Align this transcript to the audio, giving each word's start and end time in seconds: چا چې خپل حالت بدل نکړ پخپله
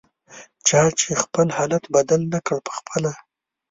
چا 0.67 0.81
چې 0.99 1.09
خپل 1.23 1.47
حالت 1.57 1.83
بدل 1.95 2.21
نکړ 2.33 2.57
پخپله 2.67 3.11